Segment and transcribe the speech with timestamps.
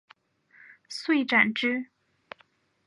[0.89, 1.85] 遂斩之。